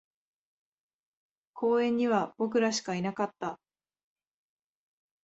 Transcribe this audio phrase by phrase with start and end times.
[1.53, 3.59] 公園には僕らしかいなかった